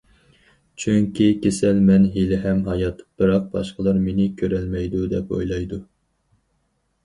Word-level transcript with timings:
چۈنكى 0.83 1.27
كېسەل« 1.43 1.81
مەن 1.89 2.07
ھېلىھەم 2.15 2.65
ھايات، 2.71 3.05
بىراق 3.21 3.47
باشقىلار 3.53 4.03
مېنى 4.09 4.29
كۆرەلمەيدۇ» 4.43 5.07
دەپ 5.15 5.33
ئويلايدۇ. 5.39 5.83